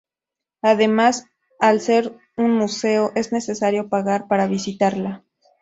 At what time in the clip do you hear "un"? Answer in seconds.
2.35-2.55